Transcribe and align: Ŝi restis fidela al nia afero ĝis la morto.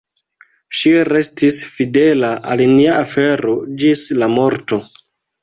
Ŝi 0.77 0.93
restis 1.09 1.59
fidela 1.73 2.31
al 2.55 2.65
nia 2.73 2.97
afero 3.03 3.55
ĝis 3.85 4.09
la 4.21 4.33
morto. 4.41 4.83